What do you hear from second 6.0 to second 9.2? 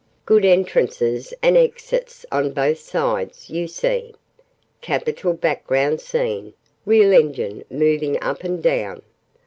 scene: real engine moving up and down.